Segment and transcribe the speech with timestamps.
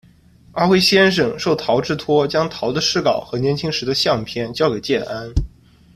[0.53, 5.29] 阿辉先生受陶之托将陶的诗稿和年轻时的相片交给建安。